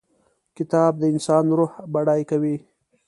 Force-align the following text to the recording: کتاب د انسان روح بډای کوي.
کتاب 0.57 0.91
د 0.99 1.03
انسان 1.13 1.43
روح 1.57 1.71
بډای 1.93 2.21
کوي. 2.31 2.55